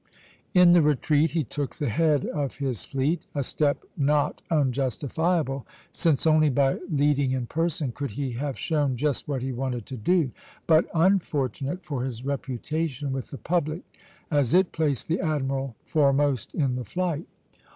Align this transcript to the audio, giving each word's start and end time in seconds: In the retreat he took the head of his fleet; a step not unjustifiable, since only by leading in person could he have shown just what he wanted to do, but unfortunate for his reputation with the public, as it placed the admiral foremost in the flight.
In 0.55 0.71
the 0.73 0.81
retreat 0.81 1.29
he 1.29 1.43
took 1.43 1.75
the 1.75 1.89
head 1.89 2.25
of 2.25 2.55
his 2.57 2.83
fleet; 2.83 3.27
a 3.35 3.43
step 3.43 3.83
not 3.95 4.41
unjustifiable, 4.49 5.67
since 5.91 6.25
only 6.25 6.49
by 6.49 6.79
leading 6.91 7.33
in 7.33 7.45
person 7.45 7.91
could 7.91 8.09
he 8.09 8.31
have 8.31 8.57
shown 8.57 8.97
just 8.97 9.27
what 9.27 9.43
he 9.43 9.51
wanted 9.51 9.85
to 9.85 9.97
do, 9.97 10.31
but 10.65 10.87
unfortunate 10.95 11.83
for 11.85 12.03
his 12.03 12.25
reputation 12.25 13.11
with 13.11 13.29
the 13.29 13.37
public, 13.37 13.81
as 14.31 14.55
it 14.55 14.71
placed 14.71 15.07
the 15.07 15.19
admiral 15.21 15.75
foremost 15.85 16.55
in 16.55 16.77
the 16.77 16.83
flight. 16.85 17.27